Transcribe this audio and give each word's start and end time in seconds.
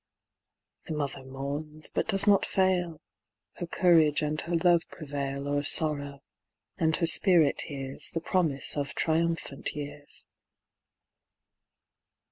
The 0.85 0.95
mother 0.95 1.23
mourns, 1.23 1.91
but 1.93 2.07
does 2.07 2.25
not 2.25 2.43
fail, 2.43 2.99
Her 3.57 3.67
courage 3.67 4.23
and 4.23 4.41
her 4.41 4.55
love 4.55 4.81
prevail 4.89 5.47
O'er 5.47 5.61
sorrow, 5.61 6.21
and 6.79 6.95
her 6.95 7.05
spirit 7.05 7.61
hears 7.67 8.09
The 8.09 8.19
promise 8.21 8.75
of 8.75 8.95
triumphant 8.95 9.75
years. 9.75 10.25